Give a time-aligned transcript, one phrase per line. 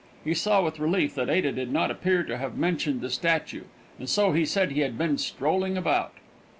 [0.25, 3.65] He saw with relief that Ada did not appear to have mentioned the statue,
[3.99, 6.13] and so he said he had been "strolling about."